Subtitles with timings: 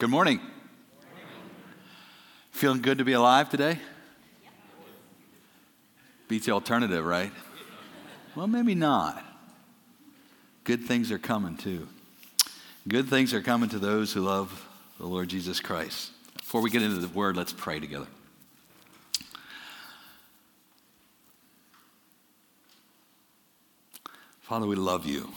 [0.00, 0.40] Good morning.
[2.52, 3.78] Feeling good to be alive today?
[6.26, 7.30] Beats the alternative, right?
[8.34, 9.22] Well, maybe not.
[10.64, 11.86] Good things are coming too.
[12.88, 16.12] Good things are coming to those who love the Lord Jesus Christ.
[16.38, 18.06] Before we get into the word, let's pray together.
[24.40, 25.30] Father, we love you.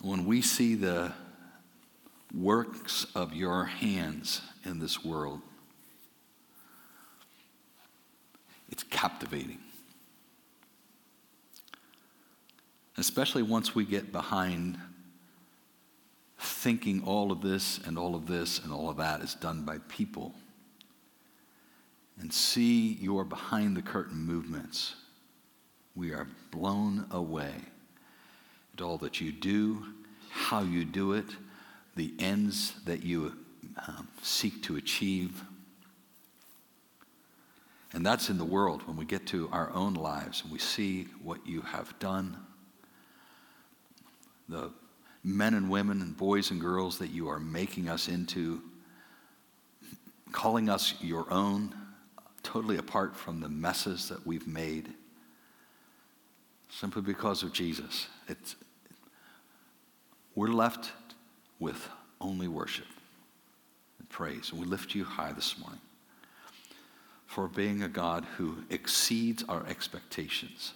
[0.00, 1.12] When we see the
[2.34, 5.40] works of your hands in this world,
[8.70, 9.58] it's captivating.
[12.96, 14.78] Especially once we get behind
[16.38, 19.78] thinking all of this and all of this and all of that is done by
[19.88, 20.34] people
[22.20, 24.96] and see your behind the curtain movements,
[25.94, 27.54] we are blown away
[28.74, 29.84] at all that you do,
[30.30, 31.26] how you do it,
[31.98, 33.34] the ends that you
[33.88, 35.42] um, seek to achieve.
[37.92, 41.08] And that's in the world when we get to our own lives and we see
[41.24, 42.36] what you have done,
[44.48, 44.70] the
[45.24, 48.62] men and women and boys and girls that you are making us into,
[50.30, 51.74] calling us your own,
[52.44, 54.88] totally apart from the messes that we've made,
[56.70, 58.06] simply because of Jesus.
[58.28, 58.54] It's,
[60.36, 60.92] we're left
[61.58, 61.88] with
[62.20, 62.86] only worship
[63.98, 64.50] and praise.
[64.50, 65.80] And we lift you high this morning
[67.26, 70.72] for being a God who exceeds our expectations,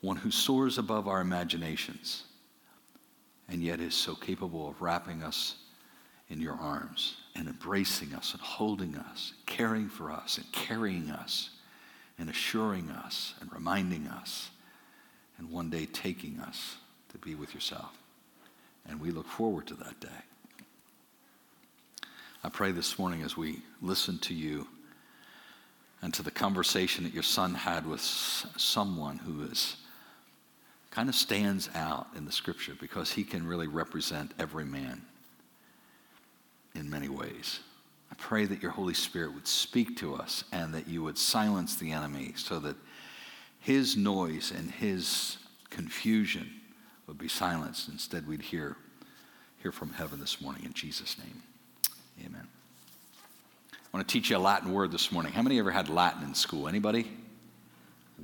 [0.00, 2.24] one who soars above our imaginations
[3.50, 5.56] and yet is so capable of wrapping us
[6.28, 11.50] in your arms and embracing us and holding us, caring for us and carrying us
[12.18, 14.50] and assuring us and reminding us
[15.38, 16.76] and one day taking us
[17.08, 17.99] to be with yourself.
[18.90, 20.08] And we look forward to that day.
[22.42, 24.66] I pray this morning as we listen to you
[26.02, 29.76] and to the conversation that your son had with someone who is
[30.90, 35.02] kind of stands out in the scripture because he can really represent every man
[36.74, 37.60] in many ways.
[38.10, 41.76] I pray that your Holy Spirit would speak to us and that you would silence
[41.76, 42.76] the enemy so that
[43.60, 45.36] his noise and his
[45.68, 46.59] confusion
[47.10, 47.88] would be silenced.
[47.88, 48.76] Instead, we'd hear,
[49.58, 51.42] hear from heaven this morning in Jesus' name.
[52.24, 52.46] Amen.
[53.72, 55.32] I want to teach you a Latin word this morning.
[55.32, 56.68] How many ever had Latin in school?
[56.68, 57.10] Anybody?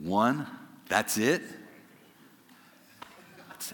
[0.01, 0.47] One?
[0.89, 1.43] That's it?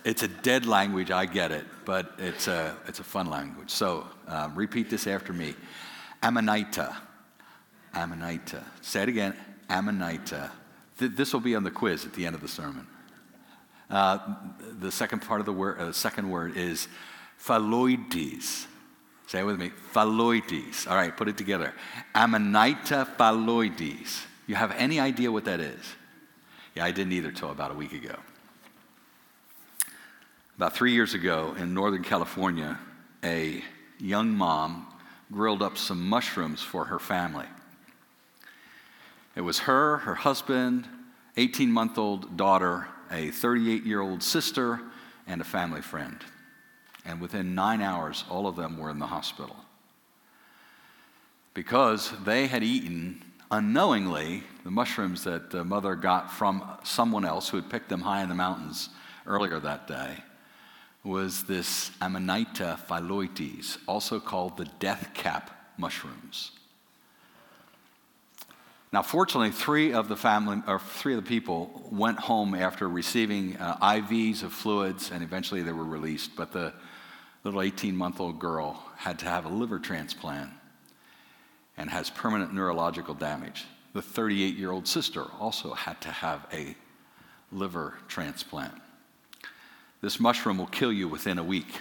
[0.03, 3.69] It's, a dead language, I get it, but it's a, it's a fun language.
[3.69, 5.55] So um, repeat this after me
[6.23, 6.97] Amanita.
[7.95, 8.65] Amanita.
[8.81, 9.35] Say it again.
[9.69, 10.51] Amanita.
[10.99, 12.87] Th- this will be on the quiz at the end of the sermon.
[13.93, 14.19] Uh,
[14.81, 16.89] the second part of the word, uh, second word is
[17.39, 18.67] phalloides.
[19.27, 19.71] Say it with me.
[19.93, 20.91] Phalloides.
[20.91, 21.75] All right, put it together.
[22.15, 24.25] Amanita phalloides.
[24.47, 25.85] You have any idea what that is?
[26.75, 28.17] Yeah, I didn't either till about a week ago.
[30.57, 32.79] About three years ago in Northern California,
[33.23, 33.63] a
[33.99, 34.87] young mom
[35.31, 37.47] grilled up some mushrooms for her family.
[39.37, 40.89] It was her, her husband,
[41.37, 44.81] 18 month old daughter, a 38 year old sister,
[45.27, 46.19] and a family friend.
[47.05, 49.57] And within nine hours, all of them were in the hospital
[51.55, 57.59] because they had eaten unknowingly the mushrooms that the mother got from someone else who
[57.59, 58.89] had picked them high in the mountains
[59.27, 60.17] earlier that day
[61.05, 66.53] was this Amanita phalloides, also called the death cap mushrooms.
[68.93, 73.57] Now, fortunately, three of the family, or three of the people, went home after receiving
[73.57, 76.37] uh, IVs of fluids, and eventually they were released.
[76.37, 76.75] But the
[77.43, 80.51] little 18-month-old girl had to have a liver transplant
[81.79, 83.65] and has permanent neurological damage.
[83.95, 86.77] The 38-year-old sister also had to have a
[87.51, 88.75] liver transplant.
[90.03, 91.81] This mushroom will kill you within a week.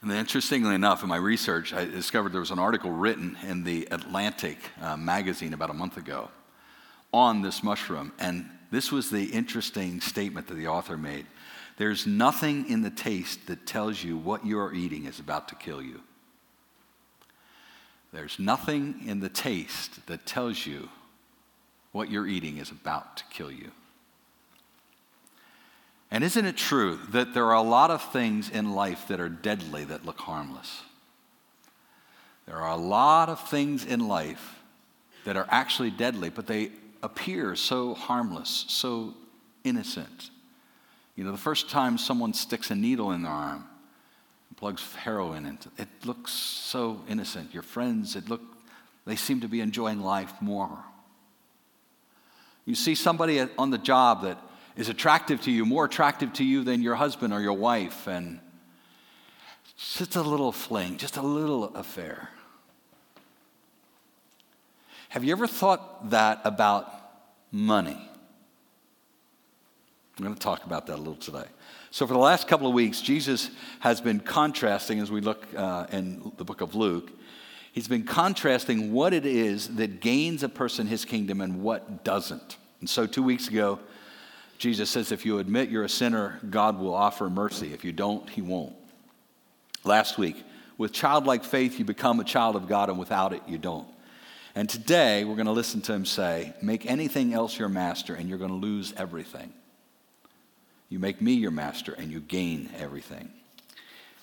[0.00, 3.64] And then, interestingly enough, in my research, I discovered there was an article written in
[3.64, 6.30] the Atlantic uh, magazine about a month ago
[7.12, 8.12] on this mushroom.
[8.18, 11.26] And this was the interesting statement that the author made.
[11.78, 15.82] There's nothing in the taste that tells you what you're eating is about to kill
[15.82, 16.00] you.
[18.12, 20.88] There's nothing in the taste that tells you
[21.92, 23.70] what you're eating is about to kill you.
[26.10, 29.28] And isn't it true that there are a lot of things in life that are
[29.28, 30.82] deadly that look harmless?
[32.46, 34.56] There are a lot of things in life
[35.24, 36.70] that are actually deadly, but they
[37.02, 39.14] appear so harmless, so
[39.64, 40.30] innocent.
[41.14, 43.64] You know, the first time someone sticks a needle in their arm,
[44.56, 45.88] plugs heroin into it.
[46.04, 47.52] looks so innocent.
[47.52, 48.40] Your friends, it look,
[49.04, 50.78] they seem to be enjoying life more.
[52.64, 54.38] You see somebody on the job that
[54.78, 58.38] is attractive to you, more attractive to you than your husband or your wife, and
[59.76, 62.30] just a little fling, just a little affair.
[65.08, 66.92] Have you ever thought that about
[67.50, 67.98] money?
[70.16, 71.46] I'm going to talk about that a little today.
[71.90, 75.86] So, for the last couple of weeks, Jesus has been contrasting, as we look uh,
[75.90, 77.10] in the book of Luke,
[77.72, 82.58] he's been contrasting what it is that gains a person his kingdom and what doesn't.
[82.78, 83.80] And so, two weeks ago,
[84.58, 87.72] Jesus says, if you admit you're a sinner, God will offer mercy.
[87.72, 88.74] If you don't, he won't.
[89.84, 90.42] Last week,
[90.76, 93.86] with childlike faith, you become a child of God, and without it, you don't.
[94.56, 98.28] And today, we're going to listen to him say, Make anything else your master, and
[98.28, 99.52] you're going to lose everything.
[100.88, 103.30] You make me your master, and you gain everything.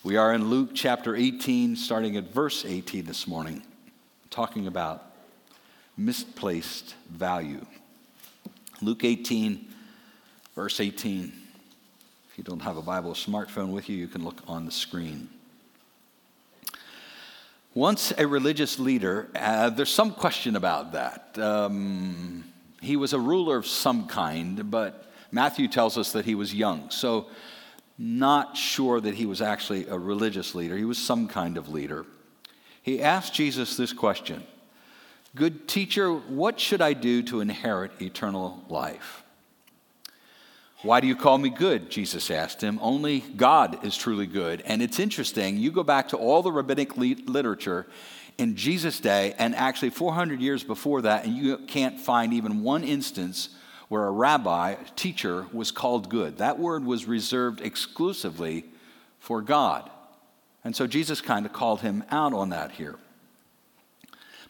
[0.04, 3.64] We are in Luke chapter 18, starting at verse 18 this morning,
[4.30, 5.04] talking about
[5.96, 7.66] misplaced value.
[8.81, 9.68] Luke 18,
[10.56, 11.34] verse 18.
[12.30, 14.72] If you don't have a Bible or smartphone with you, you can look on the
[14.72, 15.30] screen.
[17.74, 21.38] Once a religious leader, uh, there's some question about that.
[21.38, 22.46] Um,
[22.81, 26.90] he was a ruler of some kind, but Matthew tells us that he was young.
[26.90, 27.28] So,
[27.98, 30.75] not sure that he was actually a religious leader.
[30.78, 32.06] He was some kind of leader.
[32.81, 34.44] He asked Jesus this question
[35.36, 39.25] Good teacher, what should I do to inherit eternal life?
[40.86, 41.90] Why do you call me good?
[41.90, 42.78] Jesus asked him.
[42.80, 44.62] Only God is truly good.
[44.68, 47.88] And it's interesting, you go back to all the rabbinic literature
[48.38, 52.84] in Jesus' day, and actually 400 years before that, and you can't find even one
[52.84, 53.50] instance
[53.88, 56.38] where a rabbi, teacher, was called good.
[56.38, 58.66] That word was reserved exclusively
[59.18, 59.90] for God.
[60.64, 62.98] And so Jesus kind of called him out on that here.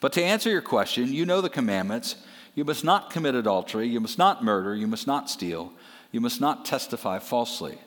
[0.02, 2.18] But to answer your question, you know the commandments.
[2.56, 3.88] You must not commit adultery.
[3.88, 4.76] You must not murder.
[4.76, 5.72] You must not steal.
[6.16, 7.78] You must not testify falsely.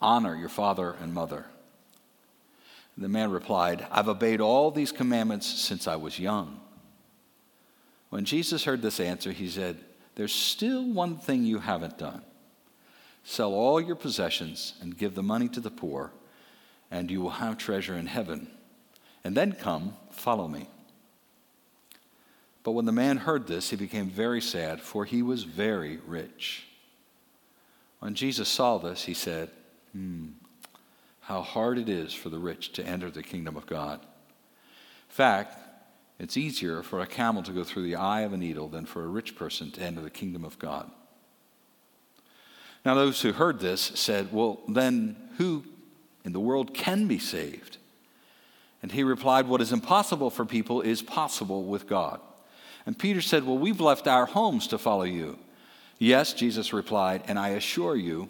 [0.00, 1.44] Honor your father and mother.
[2.96, 6.60] The man replied, I've obeyed all these commandments since I was young.
[8.10, 9.76] When Jesus heard this answer, he said,
[10.14, 12.22] There's still one thing you haven't done.
[13.24, 16.12] Sell all your possessions and give the money to the poor,
[16.92, 18.46] and you will have treasure in heaven.
[19.24, 20.68] And then come, follow me.
[22.62, 26.68] But when the man heard this, he became very sad, for he was very rich.
[28.04, 29.48] When Jesus saw this, he said,
[29.92, 30.32] Hmm,
[31.20, 33.98] how hard it is for the rich to enter the kingdom of God.
[34.02, 35.56] In fact,
[36.18, 39.02] it's easier for a camel to go through the eye of a needle than for
[39.02, 40.90] a rich person to enter the kingdom of God.
[42.84, 45.64] Now, those who heard this said, Well, then who
[46.26, 47.78] in the world can be saved?
[48.82, 52.20] And he replied, What is impossible for people is possible with God.
[52.84, 55.38] And Peter said, Well, we've left our homes to follow you.
[55.98, 58.28] Yes, Jesus replied, and I assure you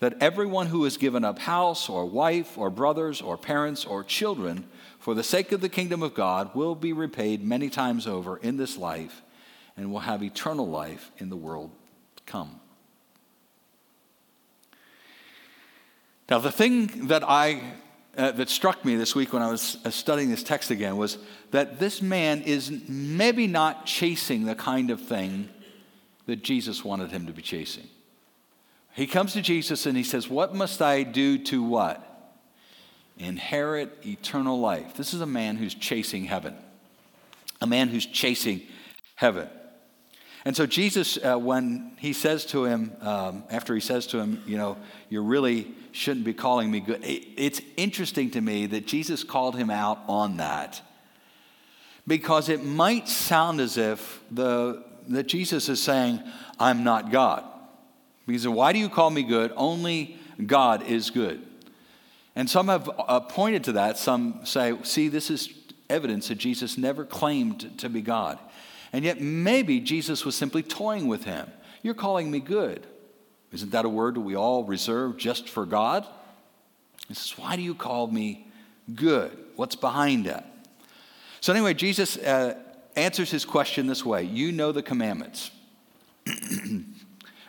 [0.00, 4.64] that everyone who has given up house or wife or brothers or parents or children
[4.98, 8.56] for the sake of the kingdom of God will be repaid many times over in
[8.56, 9.22] this life
[9.76, 11.70] and will have eternal life in the world
[12.16, 12.58] to come.
[16.28, 17.60] Now, the thing that I
[18.16, 21.18] uh, that struck me this week when I was uh, studying this text again was
[21.50, 25.48] that this man is maybe not chasing the kind of thing
[26.26, 27.88] that Jesus wanted him to be chasing.
[28.94, 32.08] He comes to Jesus and he says, What must I do to what?
[33.18, 34.96] Inherit eternal life.
[34.96, 36.56] This is a man who's chasing heaven,
[37.60, 38.62] a man who's chasing
[39.14, 39.48] heaven.
[40.44, 44.42] And so, Jesus, uh, when he says to him, um, after he says to him,
[44.46, 44.76] You know,
[45.08, 49.56] you really shouldn't be calling me good, it, it's interesting to me that Jesus called
[49.56, 50.82] him out on that
[52.06, 56.22] because it might sound as if the, that Jesus is saying,
[56.58, 57.44] I'm not God.
[58.26, 59.52] He Because why do you call me good?
[59.56, 60.16] Only
[60.46, 61.42] God is good.
[62.34, 63.98] And some have uh, pointed to that.
[63.98, 65.52] Some say, see, this is
[65.90, 68.38] evidence that Jesus never claimed to be God.
[68.92, 71.50] And yet, maybe Jesus was simply toying with him.
[71.82, 72.86] You're calling me good.
[73.52, 76.06] Isn't that a word we all reserve just for God?
[77.08, 78.46] He says, Why do you call me
[78.94, 79.36] good?
[79.56, 80.46] What's behind that?
[81.40, 82.54] So, anyway, Jesus uh,
[82.96, 85.50] answers his question this way You know the commandments.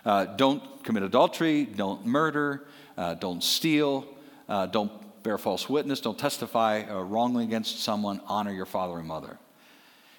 [0.06, 2.66] uh, don't commit adultery, don't murder,
[2.98, 4.08] uh, don't steal,
[4.50, 4.92] uh, don't
[5.24, 9.38] bear false witness, don't testify uh, wrongly against someone, honor your father and mother.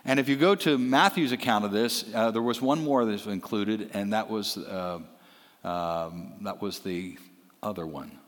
[0.04, 3.12] And if you go to Matthew's account of this, uh, there was one more that
[3.12, 5.00] was included, and that was, uh,
[5.64, 7.18] um, that was the
[7.62, 8.18] other one.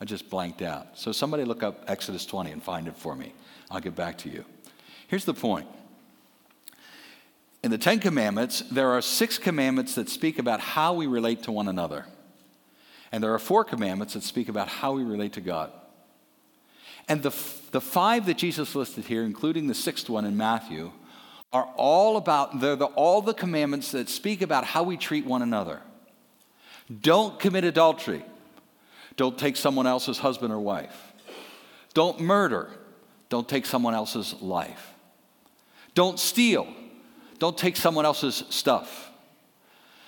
[0.00, 0.98] I just blanked out.
[0.98, 3.32] So somebody look up Exodus 20 and find it for me.
[3.70, 4.44] I'll get back to you.
[5.06, 5.68] Here's the point.
[7.62, 11.52] In the Ten Commandments, there are six commandments that speak about how we relate to
[11.52, 12.06] one another.
[13.12, 15.72] And there are four commandments that speak about how we relate to God.
[17.08, 17.34] And the,
[17.72, 20.92] the five that Jesus listed here, including the sixth one in Matthew,
[21.52, 25.42] are all about, they're the, all the commandments that speak about how we treat one
[25.42, 25.80] another.
[27.02, 28.24] Don't commit adultery.
[29.16, 31.12] Don't take someone else's husband or wife.
[31.92, 32.70] Don't murder.
[33.28, 34.94] Don't take someone else's life.
[35.94, 36.72] Don't steal.
[37.40, 39.10] Don't take someone else's stuff.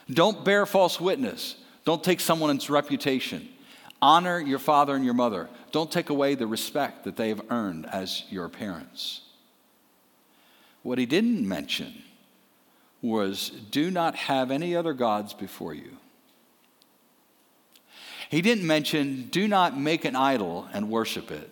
[0.08, 1.56] Don't bear false witness.
[1.84, 3.48] Don't take someone's reputation.
[4.00, 5.48] Honor your father and your mother.
[5.72, 9.22] Don't take away the respect that they have earned as your parents.
[10.82, 11.94] What he didn't mention
[13.00, 15.96] was do not have any other gods before you.
[18.28, 21.50] He didn't mention do not make an idol and worship it.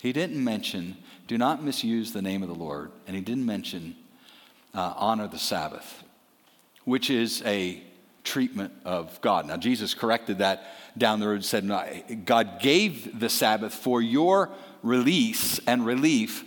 [0.00, 2.90] He didn't mention do not misuse the name of the Lord.
[3.06, 3.96] And he didn't mention
[4.74, 6.02] uh, honor the Sabbath,
[6.84, 7.82] which is a
[8.24, 9.46] treatment of God.
[9.46, 10.64] Now, Jesus corrected that
[10.96, 11.84] down the road and said, no,
[12.24, 14.50] God gave the Sabbath for your
[14.82, 16.44] release and relief,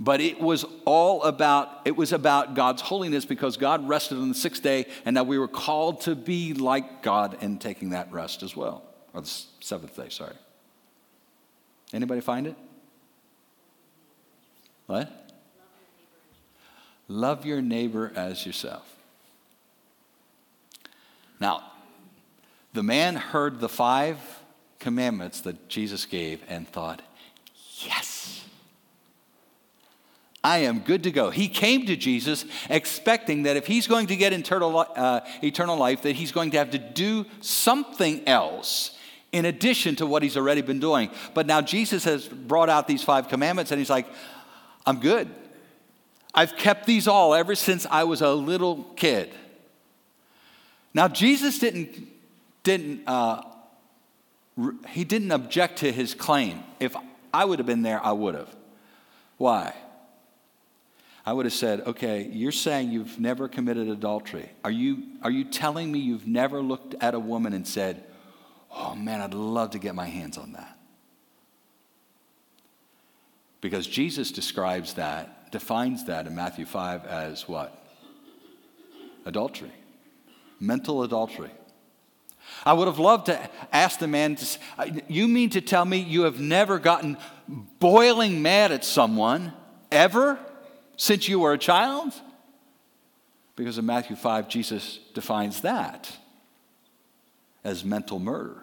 [0.00, 4.34] but it was all about, it was about God's holiness because God rested on the
[4.34, 8.42] sixth day, and now we were called to be like God in taking that rest
[8.42, 8.84] as well.
[9.12, 10.36] Or the seventh day, sorry.
[11.92, 12.54] Anybody find it?
[14.86, 15.27] What?
[17.08, 18.84] Love your neighbor as yourself.
[21.40, 21.62] Now,
[22.74, 24.18] the man heard the five
[24.78, 27.00] commandments that Jesus gave and thought,
[27.80, 28.44] yes,
[30.44, 31.30] I am good to go.
[31.30, 36.02] He came to Jesus expecting that if he's going to get eternal, uh, eternal life,
[36.02, 38.96] that he's going to have to do something else
[39.32, 41.10] in addition to what he's already been doing.
[41.34, 44.06] But now Jesus has brought out these five commandments and he's like,
[44.86, 45.28] I'm good.
[46.38, 49.34] I've kept these all ever since I was a little kid.
[50.94, 52.06] Now, Jesus didn't,
[52.62, 53.42] didn't, uh,
[54.86, 56.62] he didn't object to his claim.
[56.78, 56.94] If
[57.34, 58.54] I would have been there, I would have.
[59.36, 59.74] Why?
[61.26, 64.48] I would have said, okay, you're saying you've never committed adultery.
[64.62, 68.04] Are you, are you telling me you've never looked at a woman and said,
[68.70, 70.78] oh man, I'd love to get my hands on that?
[73.60, 77.74] Because Jesus describes that, defines that in Matthew 5 as what?
[79.24, 79.72] Adultery
[80.60, 81.50] mental adultery.
[82.64, 84.58] I would have loved to ask the man, to,
[85.06, 87.18] You mean to tell me you have never gotten
[87.78, 89.52] boiling mad at someone
[89.92, 90.38] ever
[90.96, 92.12] since you were a child?
[93.54, 96.10] Because in Matthew 5, Jesus defines that
[97.64, 98.62] as mental murder.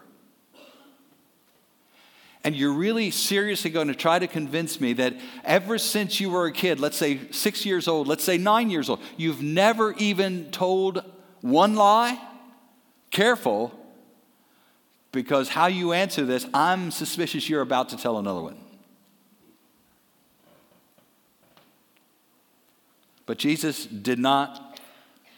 [2.46, 6.46] And you're really seriously going to try to convince me that ever since you were
[6.46, 10.52] a kid, let's say six years old, let's say nine years old, you've never even
[10.52, 11.04] told
[11.42, 12.22] one lie,
[13.10, 13.74] careful,
[15.12, 18.58] because how you answer this, I'm suspicious you're about to tell another one.
[23.26, 24.80] But Jesus did not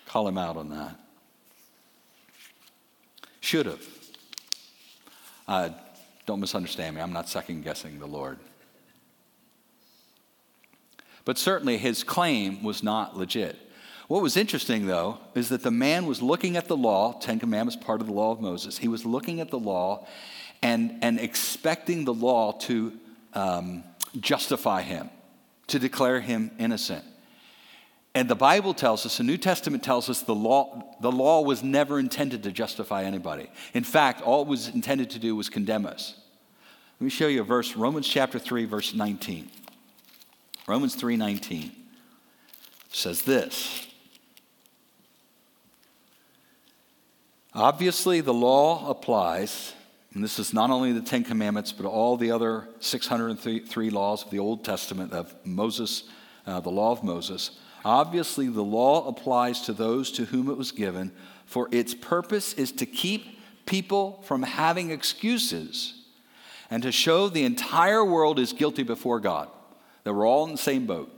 [0.08, 1.00] call him out on that.
[3.40, 3.88] Should have.
[5.48, 5.70] Uh,
[6.28, 7.02] don't misunderstand me.
[7.02, 8.38] I'm not second guessing the Lord.
[11.26, 13.58] But certainly his claim was not legit.
[14.08, 17.84] What was interesting, though, is that the man was looking at the law, Ten Commandments,
[17.84, 18.78] part of the law of Moses.
[18.78, 20.06] He was looking at the law
[20.62, 22.94] and, and expecting the law to
[23.34, 23.84] um,
[24.20, 25.10] justify him,
[25.68, 27.04] to declare him innocent.
[28.18, 31.62] And the Bible tells us, the New Testament tells us, the law, the law was
[31.62, 33.48] never intended to justify anybody.
[33.76, 36.16] In fact, all it was intended to do was condemn us.
[37.00, 39.52] Let me show you a verse, Romans chapter 3, verse 19.
[40.68, 41.72] Romans 3 19
[42.90, 43.86] says this.
[47.54, 49.74] Obviously, the law applies,
[50.16, 54.32] and this is not only the Ten Commandments, but all the other 603 laws of
[54.32, 56.10] the Old Testament of Moses,
[56.48, 57.52] uh, the law of Moses.
[57.86, 61.12] Obviously, the law applies to those to whom it was given,
[61.46, 65.94] for its purpose is to keep people from having excuses
[66.70, 69.50] and to show the entire world is guilty before God,
[70.04, 71.14] that we're all in the same boat.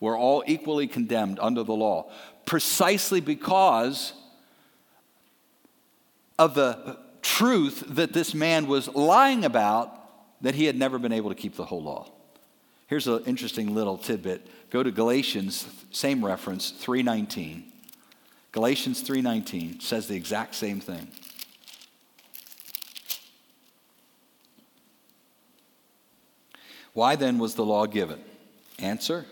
[0.00, 2.10] We're all equally condemned under the law,
[2.44, 4.12] precisely because
[6.38, 9.92] of the truth that this man was lying about
[10.42, 12.10] that he had never been able to keep the whole law.
[12.86, 14.46] Here's an interesting little tidbit.
[14.70, 17.72] Go to Galatians, same reference, 319.
[18.52, 21.10] Galatians 3:19 says the exact same thing.
[26.94, 28.24] Why then was the law given?
[28.78, 29.26] Answer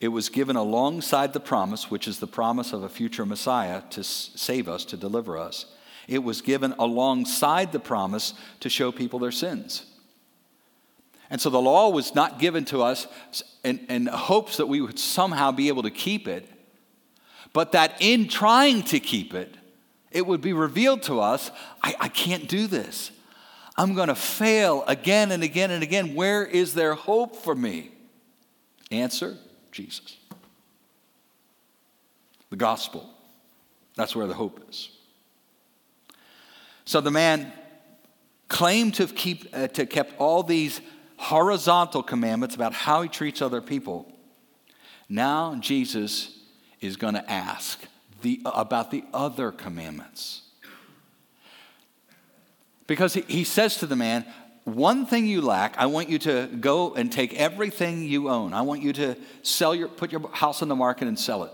[0.00, 4.04] It was given alongside the promise, which is the promise of a future Messiah to
[4.04, 5.66] save us, to deliver us.
[6.06, 9.84] It was given alongside the promise to show people their sins.
[11.30, 13.06] And so the law was not given to us
[13.62, 16.48] in, in hopes that we would somehow be able to keep it,
[17.52, 19.54] but that in trying to keep it,
[20.10, 21.50] it would be revealed to us
[21.82, 23.10] I, I can't do this.
[23.76, 26.14] I'm going to fail again and again and again.
[26.14, 27.92] Where is there hope for me?
[28.90, 29.36] Answer
[29.70, 30.16] Jesus.
[32.50, 33.08] The gospel.
[33.94, 34.88] That's where the hope is.
[36.84, 37.52] So the man
[38.48, 40.80] claimed to have keep, uh, to kept all these
[41.18, 44.10] horizontal commandments about how he treats other people.
[45.08, 46.38] Now Jesus
[46.80, 47.80] is going to ask
[48.22, 50.42] the, about the other commandments.
[52.86, 54.24] Because he, says to the man,
[54.64, 58.54] one thing you lack, I want you to go and take everything you own.
[58.54, 61.52] I want you to sell your, put your house on the market and sell it.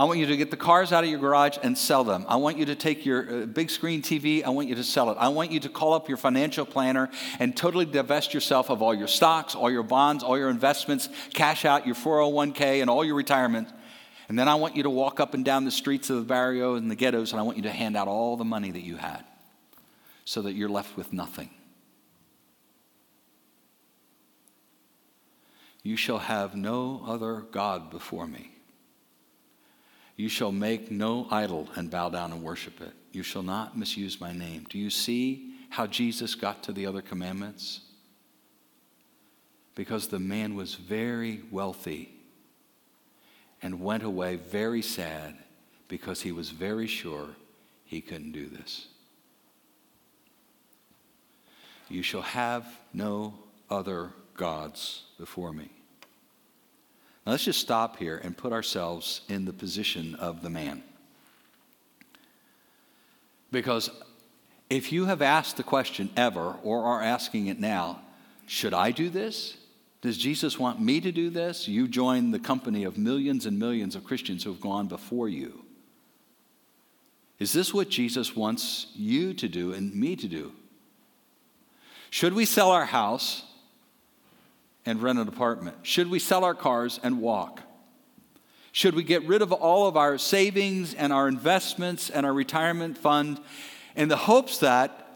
[0.00, 2.24] I want you to get the cars out of your garage and sell them.
[2.26, 5.10] I want you to take your uh, big screen TV, I want you to sell
[5.10, 5.18] it.
[5.20, 8.94] I want you to call up your financial planner and totally divest yourself of all
[8.94, 13.14] your stocks, all your bonds, all your investments, cash out your 401k and all your
[13.14, 13.68] retirement.
[14.30, 16.76] And then I want you to walk up and down the streets of the barrio
[16.76, 18.96] and the ghettos, and I want you to hand out all the money that you
[18.96, 19.22] had
[20.24, 21.50] so that you're left with nothing.
[25.82, 28.52] You shall have no other God before me.
[30.20, 32.92] You shall make no idol and bow down and worship it.
[33.10, 34.66] You shall not misuse my name.
[34.68, 37.80] Do you see how Jesus got to the other commandments?
[39.74, 42.12] Because the man was very wealthy
[43.62, 45.38] and went away very sad
[45.88, 47.28] because he was very sure
[47.86, 48.88] he couldn't do this.
[51.88, 53.38] You shall have no
[53.70, 55.70] other gods before me.
[57.24, 60.82] Now let's just stop here and put ourselves in the position of the man.
[63.52, 63.90] Because
[64.68, 68.00] if you have asked the question ever or are asking it now,
[68.46, 69.56] should I do this?
[70.00, 71.68] Does Jesus want me to do this?
[71.68, 75.64] You join the company of millions and millions of Christians who have gone before you.
[77.38, 80.52] Is this what Jesus wants you to do and me to do?
[82.10, 83.44] Should we sell our house
[84.90, 85.76] and rent an apartment?
[85.82, 87.62] Should we sell our cars and walk?
[88.72, 92.98] Should we get rid of all of our savings and our investments and our retirement
[92.98, 93.40] fund
[93.96, 95.08] in the hopes that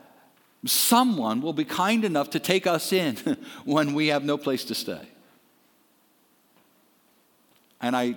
[0.64, 3.16] someone will be kind enough to take us in
[3.64, 5.08] when we have no place to stay?
[7.80, 8.16] And I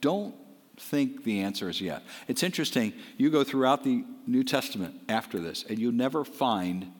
[0.00, 0.34] don't
[0.76, 2.02] think the answer is yet.
[2.28, 6.92] It's interesting, you go throughout the New Testament after this, and you never find,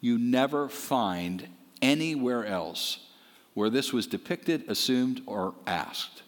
[0.00, 1.48] you never find
[1.82, 3.00] anywhere else
[3.54, 6.22] where this was depicted, assumed, or asked.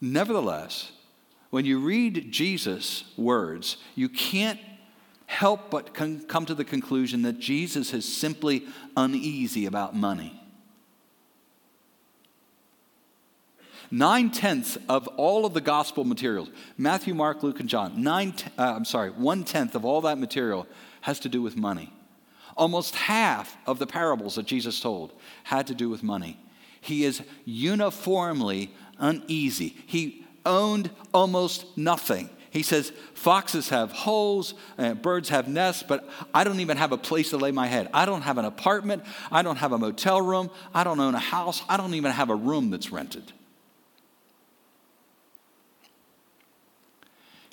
[0.00, 0.92] Nevertheless,
[1.50, 4.58] when you read Jesus' words, you can't
[5.26, 10.40] help but come to the conclusion that Jesus is simply uneasy about money.
[13.90, 18.74] Nine tenths of all of the gospel materials, Matthew, Mark, Luke, and John, nine, uh,
[18.74, 20.66] I'm sorry, one tenth of all that material
[21.02, 21.92] has to do with money.
[22.56, 25.12] Almost half of the parables that Jesus told
[25.44, 26.38] had to do with money.
[26.80, 29.76] He is uniformly uneasy.
[29.86, 32.30] He owned almost nothing.
[32.50, 36.96] He says, Foxes have holes, uh, birds have nests, but I don't even have a
[36.96, 37.90] place to lay my head.
[37.92, 39.02] I don't have an apartment.
[39.32, 40.50] I don't have a motel room.
[40.72, 41.62] I don't own a house.
[41.68, 43.32] I don't even have a room that's rented.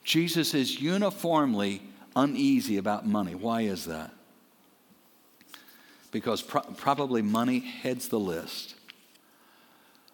[0.03, 1.81] Jesus is uniformly
[2.15, 3.33] uneasy about money.
[3.33, 4.11] Why is that?
[6.11, 8.75] Because pro- probably money heads the list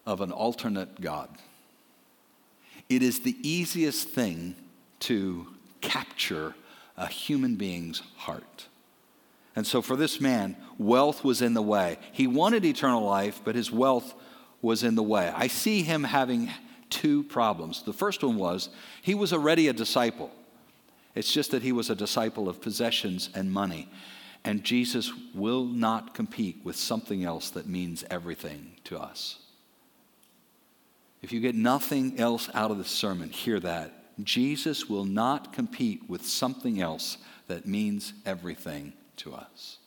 [0.05, 1.29] of an alternate God.
[2.89, 4.55] It is the easiest thing
[5.01, 5.47] to
[5.81, 6.55] capture
[6.95, 8.67] a human being's heart.
[9.55, 11.97] And so for this man, wealth was in the way.
[12.11, 14.13] He wanted eternal life, but his wealth
[14.61, 15.31] was in the way.
[15.35, 16.49] I see him having
[16.89, 17.83] two problems.
[17.83, 18.69] The first one was
[19.01, 20.31] he was already a disciple.
[21.15, 23.89] It's just that he was a disciple of possessions and money.
[24.47, 29.39] And Jesus will not compete with something else that means everything to us.
[31.21, 34.15] If you get nothing else out of the sermon, hear that.
[34.23, 39.79] Jesus will not compete with something else that means everything to us.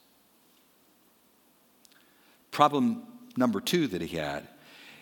[2.51, 3.05] Problem
[3.39, 4.47] number two that he had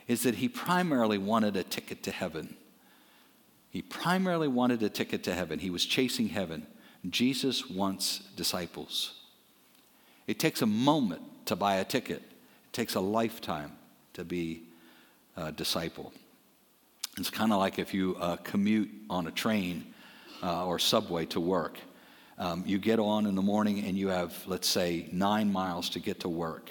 [0.07, 2.57] is that he primarily wanted a ticket to heaven.
[3.71, 5.59] He primarily wanted a ticket to heaven.
[5.59, 6.69] He was chasing heaven.
[7.11, 9.18] Jesus wants disciples.
[10.29, 12.19] It takes a moment to buy a ticket.
[12.21, 13.73] It takes a lifetime
[14.13, 14.63] to be
[15.37, 16.13] a disciple.
[17.17, 19.93] It's kind of like if you uh, commute on a train
[20.43, 21.79] uh, or subway to work.
[22.39, 25.99] Um, you get on in the morning and you have, let's say, nine miles to
[25.99, 26.71] get to work.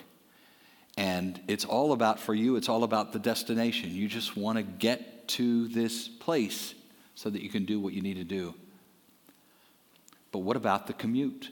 [0.96, 3.92] And it's all about, for you, it's all about the destination.
[3.92, 6.76] You just want to get to this place
[7.16, 8.54] so that you can do what you need to do.
[10.32, 11.50] But what about the commute?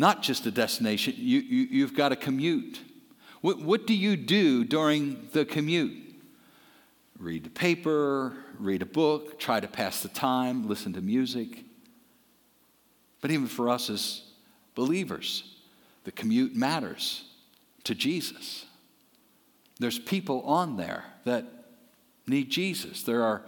[0.00, 2.80] Not just a destination, you, you, have got a commute.
[3.42, 5.92] What, what do you do during the commute?
[7.18, 11.64] Read the paper, read a book, try to pass the time, listen to music.
[13.20, 14.22] But even for us as
[14.74, 15.56] believers,
[16.04, 17.24] the commute matters
[17.84, 18.64] to Jesus.
[19.80, 21.44] There's people on there that
[22.26, 23.02] need Jesus.
[23.02, 23.42] There are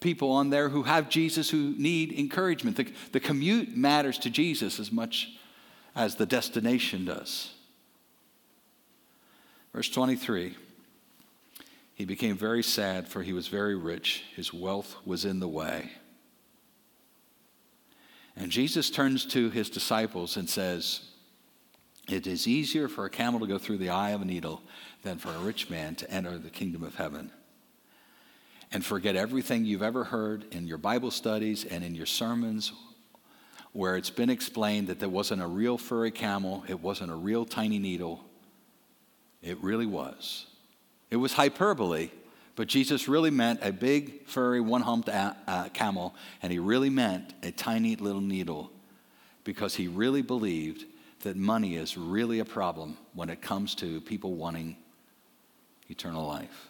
[0.00, 2.78] people on there who have Jesus who need encouragement.
[2.78, 5.34] The, the commute matters to Jesus as much
[5.98, 7.52] as the destination does.
[9.74, 10.56] Verse 23
[11.94, 14.22] He became very sad, for he was very rich.
[14.34, 15.90] His wealth was in the way.
[18.36, 21.00] And Jesus turns to his disciples and says,
[22.08, 24.62] It is easier for a camel to go through the eye of a needle
[25.02, 27.32] than for a rich man to enter the kingdom of heaven.
[28.70, 32.72] And forget everything you've ever heard in your Bible studies and in your sermons
[33.72, 37.44] where it's been explained that there wasn't a real furry camel, it wasn't a real
[37.44, 38.24] tiny needle,
[39.42, 40.46] it really was.
[41.10, 42.10] It was hyperbole,
[42.56, 45.08] but Jesus really meant a big, furry, one humped
[45.74, 48.70] camel, and he really meant a tiny little needle
[49.44, 50.84] because he really believed
[51.22, 54.76] that money is really a problem when it comes to people wanting
[55.88, 56.68] eternal life.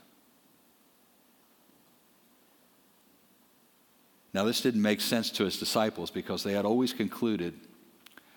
[4.39, 7.55] Now, this didn't make sense to his disciples because they had always concluded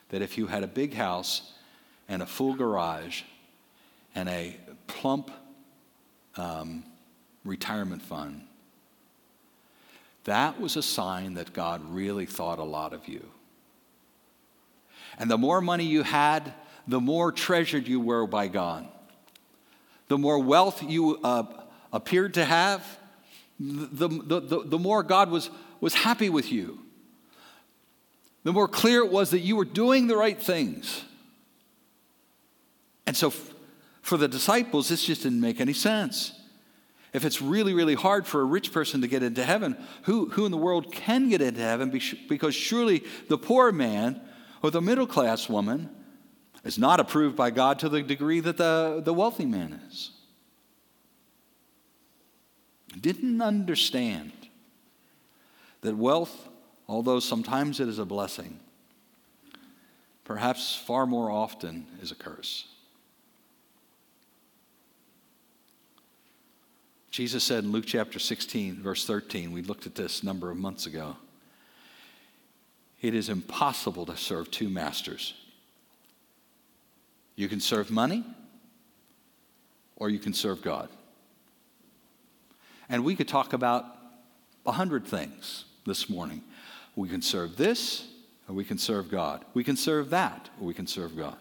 [0.09, 1.51] that if you had a big house
[2.09, 3.21] and a full garage
[4.15, 5.29] and a plump
[6.37, 6.83] um,
[7.45, 8.47] retirement fund,
[10.23, 13.23] that was a sign that God really thought a lot of you.
[15.19, 16.51] And the more money you had,
[16.87, 18.87] the more treasured you were by God.
[20.07, 21.43] The more wealth you uh,
[21.93, 22.83] appeared to have,
[23.59, 26.79] the, the, the, the more God was, was happy with you.
[28.43, 31.03] The more clear it was that you were doing the right things.
[33.05, 33.33] And so
[34.01, 36.33] for the disciples, this just didn't make any sense.
[37.13, 40.45] If it's really, really hard for a rich person to get into heaven, who, who
[40.45, 41.89] in the world can get into heaven?
[42.29, 44.21] Because surely the poor man
[44.63, 45.89] or the middle class woman
[46.63, 50.11] is not approved by God to the degree that the, the wealthy man is.
[52.99, 54.31] Didn't understand
[55.81, 56.47] that wealth,
[56.87, 58.59] although sometimes it is a blessing,
[60.23, 62.67] perhaps far more often is a curse.
[67.09, 70.57] Jesus said in Luke chapter 16, verse 13, we looked at this a number of
[70.57, 71.17] months ago.
[73.01, 75.33] It is impossible to serve two masters.
[77.35, 78.23] You can serve money
[79.97, 80.87] or you can serve God.
[82.87, 83.85] And we could talk about
[84.65, 86.43] a hundred things this morning.
[86.95, 88.07] We can serve this
[88.47, 89.45] or we can serve God.
[89.53, 91.37] We can serve that or we can serve God.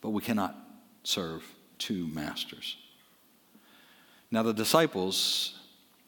[0.00, 0.56] But we cannot
[1.02, 1.44] serve
[1.78, 2.76] two masters.
[4.30, 5.58] Now, the disciples,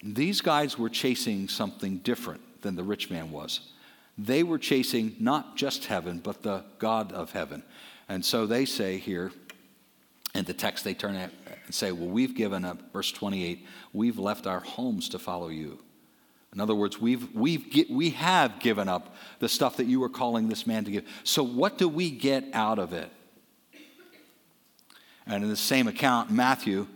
[0.03, 3.73] these guys were chasing something different than the rich man was.
[4.17, 7.63] They were chasing not just heaven, but the God of heaven.
[8.09, 9.33] And so they say here,
[10.35, 11.31] in the text, they turn and
[11.71, 15.79] say, Well, we've given up, verse 28, we've left our homes to follow you.
[16.53, 20.49] In other words, we've, we've, we have given up the stuff that you were calling
[20.49, 21.05] this man to give.
[21.25, 23.11] So, what do we get out of it?
[25.27, 26.87] And in the same account, Matthew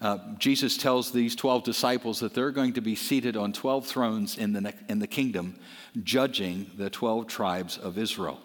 [0.00, 4.36] uh, Jesus tells these 12 disciples that they're going to be seated on 12 thrones
[4.36, 5.56] in the, in the kingdom,
[6.02, 8.40] judging the 12 tribes of Israel.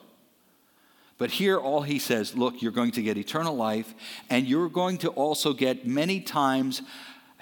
[1.17, 3.93] But here, all he says look, you're going to get eternal life,
[4.29, 6.81] and you're going to also get many times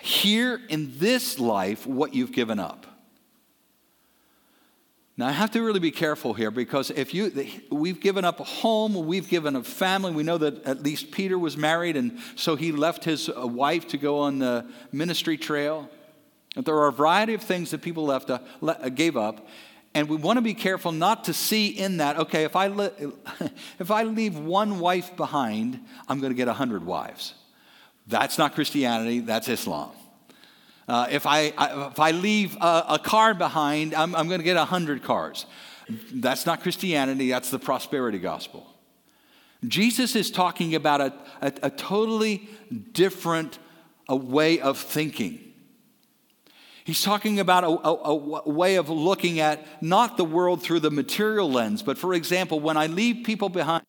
[0.02, 2.88] here in this life what you've given up.
[5.20, 7.30] Now, I have to really be careful here because if you,
[7.70, 10.14] we've given up a home, we've given up family.
[10.14, 13.86] We know that at least Peter was married, and so he left his uh, wife
[13.90, 15.90] to go on the ministry trail.
[16.56, 19.46] But there are a variety of things that people left, uh, uh, gave up,
[19.94, 22.68] and we want to be careful not to see in that, okay, if I,
[23.78, 27.34] if I leave one wife behind, I'm going to get a hundred wives.
[28.08, 29.92] That's not Christianity, that's Islam.
[30.90, 34.44] Uh, if, I, I, if I leave a, a car behind, I'm, I'm going to
[34.44, 35.46] get 100 cars.
[36.12, 38.66] That's not Christianity, that's the prosperity gospel.
[39.68, 42.50] Jesus is talking about a, a, a totally
[42.92, 43.60] different
[44.08, 45.54] a way of thinking.
[46.86, 50.90] He's talking about a, a, a, way of looking at not the world through the
[50.90, 53.84] material lens, but for example, when I leave people behind,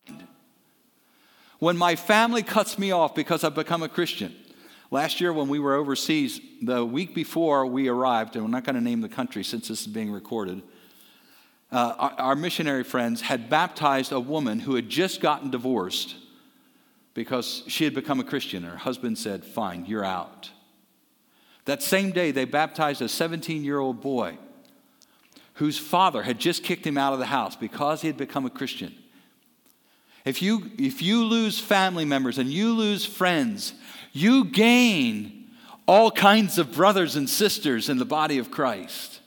[1.60, 4.36] when my family cuts me off because I've become a Christian.
[4.92, 8.74] Last year, when we were overseas, the week before we arrived, and we're not going
[8.74, 10.62] to name the country since this is being recorded,
[11.70, 16.16] uh, our, our missionary friends had baptized a woman who had just gotten divorced
[17.14, 18.64] because she had become a Christian.
[18.64, 20.50] Her husband said, Fine, you're out.
[21.66, 24.38] That same day, they baptized a 17 year old boy
[25.54, 28.50] whose father had just kicked him out of the house because he had become a
[28.50, 28.94] Christian.
[30.24, 33.74] If you, if you lose family members and you lose friends,
[34.12, 35.50] you gain
[35.86, 39.20] all kinds of brothers and sisters in the body of Christ.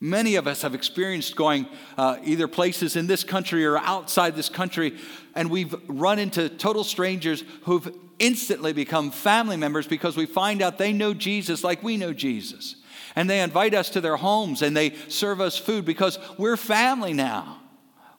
[0.00, 1.66] Many of us have experienced going
[1.98, 4.96] uh, either places in this country or outside this country,
[5.34, 10.78] and we've run into total strangers who've instantly become family members because we find out
[10.78, 12.76] they know Jesus like we know Jesus.
[13.16, 17.12] And they invite us to their homes and they serve us food because we're family
[17.12, 17.58] now.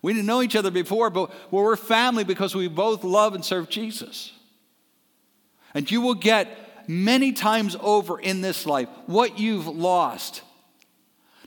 [0.01, 3.69] We didn't know each other before, but we're family because we both love and serve
[3.69, 4.33] Jesus.
[5.73, 10.41] And you will get many times over in this life what you've lost.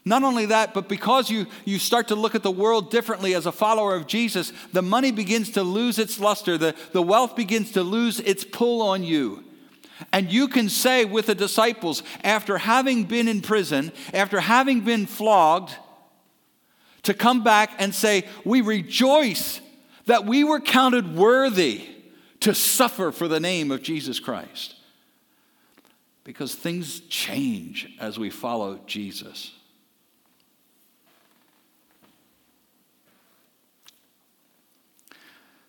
[0.05, 3.47] Not only that, but because you, you start to look at the world differently as
[3.47, 7.73] a follower of Jesus, the money begins to lose its luster, the, the wealth begins
[7.73, 9.43] to lose its pull on you.
[10.13, 15.07] And you can say with the disciples, after having been in prison, after having been
[15.07, 15.75] flogged,
[17.05, 19.61] to come back and say, We rejoice
[20.07, 21.87] that we were counted worthy
[22.45, 24.75] to suffer for the name of Jesus Christ.
[26.25, 29.53] Because things change as we follow Jesus.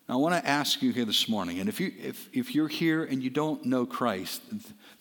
[0.06, 2.68] Now, I want to ask you here this morning, and if, you, if, if you're
[2.68, 4.42] here and you don't know Christ,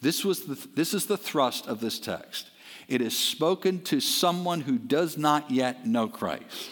[0.02, 2.52] this, was the, this is the thrust of this text.
[2.88, 6.70] It is spoken to someone who does not yet know Christ.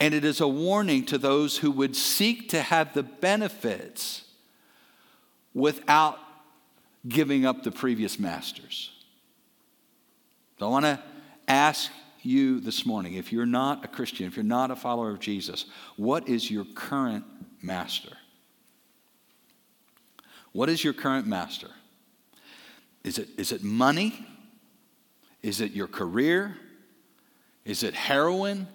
[0.00, 4.24] And it is a warning to those who would seek to have the benefits
[5.54, 6.18] without
[7.06, 8.90] giving up the previous masters.
[10.58, 11.00] So I want to
[11.46, 11.90] ask
[12.22, 15.66] you this morning if you're not a Christian, if you're not a follower of Jesus,
[15.96, 17.24] what is your current
[17.62, 18.16] master?
[20.52, 21.68] What is your current master?
[23.04, 24.26] Is it, is it money?
[25.42, 26.56] Is it your career?
[27.64, 28.66] Is it heroin?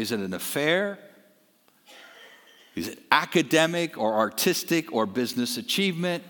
[0.00, 0.98] Is it an affair?
[2.74, 6.24] Is it academic or artistic or business achievement?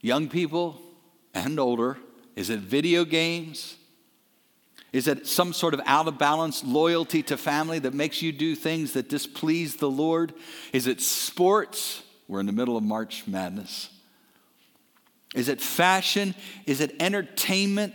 [0.00, 0.80] Young people
[1.32, 1.96] and older,
[2.34, 3.76] is it video games?
[4.92, 8.56] Is it some sort of out of balance loyalty to family that makes you do
[8.56, 10.34] things that displease the Lord?
[10.72, 12.02] Is it sports?
[12.26, 13.90] We're in the middle of March Madness.
[15.36, 16.34] Is it fashion?
[16.66, 17.94] Is it entertainment?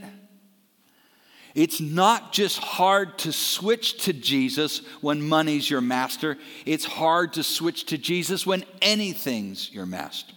[1.56, 6.38] It's not just hard to switch to Jesus when money's your master.
[6.66, 10.34] It's hard to switch to Jesus when anything's your master.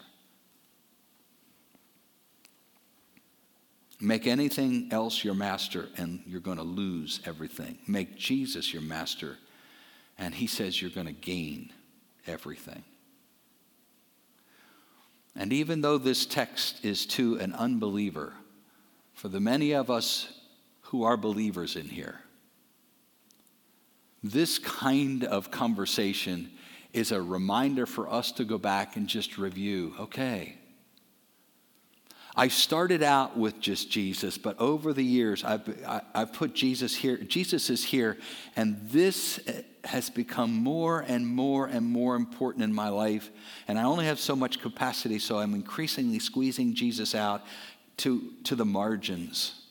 [4.00, 7.78] Make anything else your master, and you're going to lose everything.
[7.86, 9.36] Make Jesus your master,
[10.18, 11.70] and he says you're going to gain
[12.26, 12.82] everything.
[15.36, 18.32] And even though this text is to an unbeliever,
[19.14, 20.26] for the many of us
[20.92, 22.20] who are believers in here,
[24.22, 26.50] this kind of conversation
[26.92, 30.54] is a reminder for us to go back and just review okay,
[32.36, 36.94] I started out with just Jesus, but over the years, I've, I, have put Jesus
[36.94, 37.16] here.
[37.16, 38.18] Jesus is here,
[38.54, 39.40] and this
[39.84, 43.30] has become more and more and more important in my life.
[43.66, 47.42] And I only have so much capacity, so I'm increasingly squeezing Jesus out
[47.98, 49.61] to, to the margins.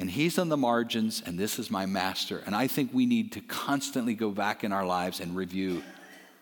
[0.00, 2.42] And he's on the margins, and this is my master.
[2.46, 5.82] And I think we need to constantly go back in our lives and review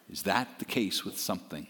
[0.09, 1.67] is that the case with something?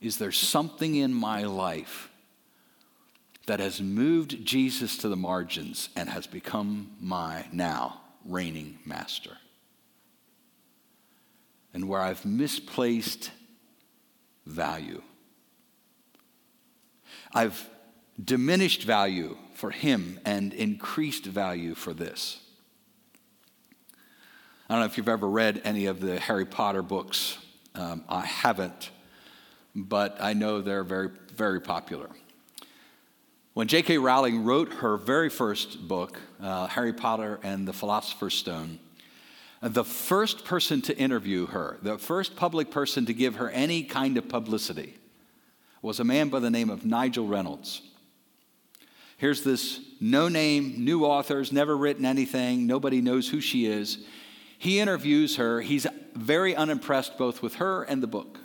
[0.00, 2.10] Is there something in my life
[3.46, 9.36] that has moved Jesus to the margins and has become my now reigning master?
[11.74, 13.30] And where I've misplaced
[14.46, 15.02] value.
[17.32, 17.68] I've
[18.22, 22.40] diminished value for him and increased value for this.
[24.68, 27.38] I don't know if you've ever read any of the Harry Potter books.
[27.74, 28.90] Um, I haven't
[29.74, 32.08] but I know they're very, very popular.
[33.54, 33.98] When J.K.
[33.98, 38.78] Rowling wrote her very first book, uh, Harry Potter and the Philosopher's Stone,
[39.60, 44.18] The first person to interview her, the first public person to give her any kind
[44.18, 44.96] of publicity,
[45.82, 47.82] was a man by the name of Nigel Reynolds.
[49.16, 53.98] Here's this no name, new authors, never written anything, nobody knows who she is.
[54.58, 55.60] He interviews her.
[55.60, 58.38] He's very unimpressed both with her and the book.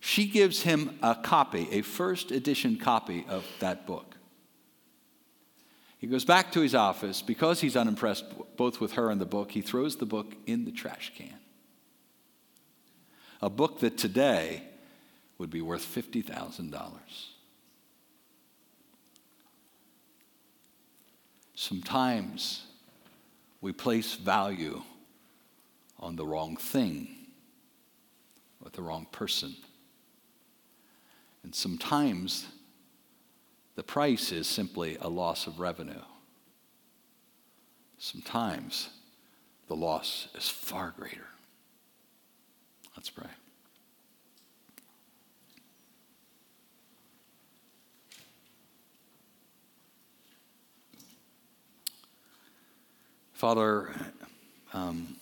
[0.00, 4.16] She gives him a copy, a first edition copy of that book.
[5.98, 7.20] He goes back to his office.
[7.20, 8.24] Because he's unimpressed
[8.56, 11.36] both with her and the book, he throws the book in the trash can.
[13.42, 14.62] A book that today
[15.36, 16.72] would be worth $50,000.
[21.60, 22.62] Sometimes
[23.60, 24.80] we place value
[25.98, 27.08] on the wrong thing
[28.64, 29.54] with the wrong person.
[31.42, 32.46] And sometimes
[33.74, 36.00] the price is simply a loss of revenue.
[37.98, 38.88] Sometimes
[39.68, 41.28] the loss is far greater.
[42.96, 43.28] Let's pray.
[53.40, 53.88] Father,
[54.74, 55.16] um,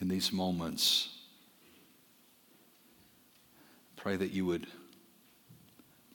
[0.00, 1.10] in these moments,
[3.96, 4.66] pray that you would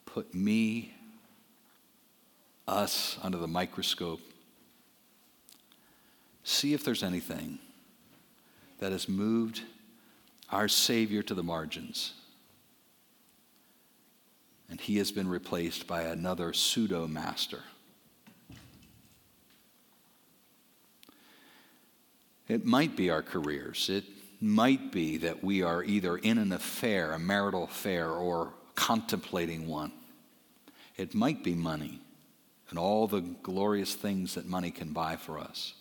[0.07, 0.91] put me,
[2.67, 4.21] us, under the microscope.
[6.43, 7.59] See if there's anything
[8.79, 9.61] that has moved
[10.49, 12.13] our Savior to the margins.
[14.67, 17.61] And he has been replaced by another pseudo master.
[22.47, 23.89] It might be our careers.
[23.89, 24.03] It
[24.39, 29.91] might be that we are either in an affair, a marital affair, or contemplating one.
[30.97, 32.01] It might be money
[32.69, 35.73] and all the glorious things that money can buy for us.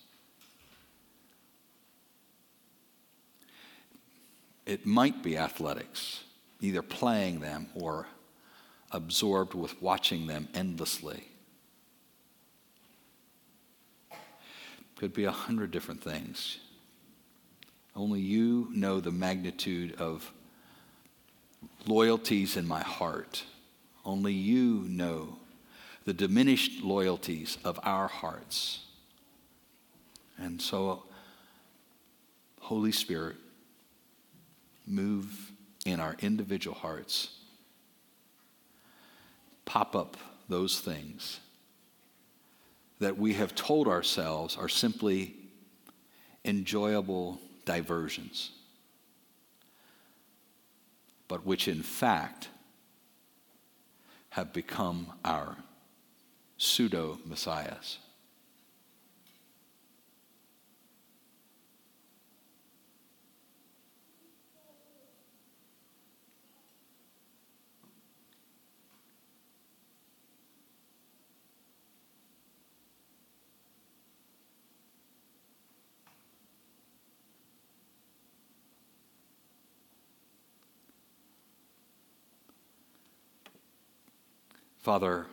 [4.66, 6.24] It might be athletics,
[6.60, 8.06] either playing them or
[8.90, 11.24] absorbed with watching them endlessly.
[15.04, 16.56] Could be a hundred different things.
[17.94, 20.32] Only you know the magnitude of
[21.86, 23.44] loyalties in my heart.
[24.06, 25.36] Only you know
[26.06, 28.86] the diminished loyalties of our hearts.
[30.38, 31.02] And so,
[32.60, 33.36] Holy Spirit,
[34.86, 35.52] move
[35.84, 37.40] in our individual hearts.
[39.66, 40.16] Pop up
[40.48, 41.40] those things
[43.04, 45.34] that we have told ourselves are simply
[46.42, 48.52] enjoyable diversions,
[51.28, 52.48] but which in fact
[54.30, 55.54] have become our
[56.56, 57.98] pseudo messiahs.
[84.84, 85.24] Father,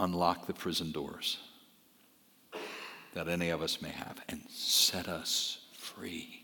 [0.00, 1.38] unlock the prison doors
[3.14, 6.42] that any of us may have and set us free.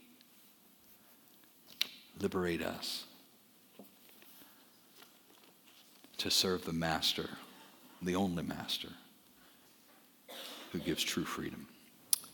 [2.21, 3.07] Liberate us
[6.19, 7.29] to serve the Master,
[8.01, 8.91] the only Master,
[10.71, 11.67] who gives true freedom.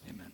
[0.06, 0.32] Amen.